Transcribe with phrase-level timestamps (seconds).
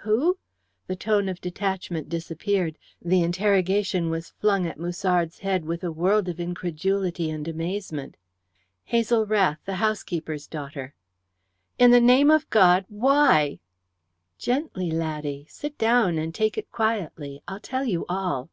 [0.00, 0.36] "Who?"
[0.88, 2.76] The tone of detachment disappeared.
[3.00, 8.16] The interrogation was flung at Musard's head with a world of incredulity and amazement.
[8.82, 10.96] "Hazel Rath, the housekeeper's daughter."
[11.78, 13.60] "In the name of God, why?"
[14.38, 15.46] "Gently, laddie.
[15.48, 17.40] Sit down, and take it quietly.
[17.46, 18.50] I'll tell you all."